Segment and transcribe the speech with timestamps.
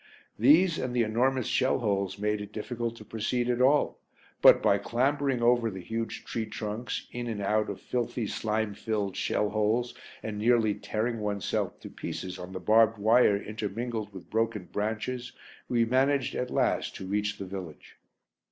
[0.39, 3.99] These and the enormous shell holes made it difficult to proceed at all,
[4.41, 9.15] but, by clambering over the huge tree trunks, in and out of filthy slime filled
[9.15, 9.93] shell holes,
[10.23, 15.33] and nearly tearing oneself to pieces on the barbed wire intermingled with the broken branches,
[15.69, 17.97] we managed at last to reach the village.